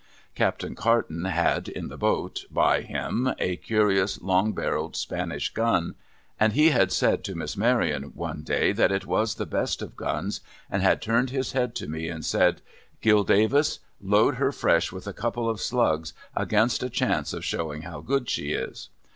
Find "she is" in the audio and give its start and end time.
18.27-18.89